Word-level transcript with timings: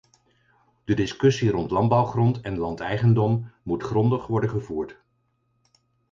De 0.85 0.93
discussie 0.93 1.49
rond 1.51 1.71
landbouwgrond 1.71 2.41
en 2.41 2.57
landeigendom 2.57 3.51
moet 3.63 3.83
grondig 3.83 4.27
worden 4.27 4.49
gevoerd. 4.49 4.97